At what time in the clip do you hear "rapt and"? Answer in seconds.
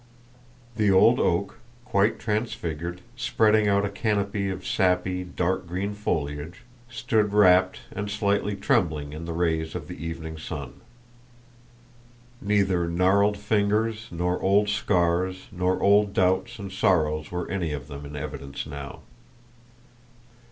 7.33-8.09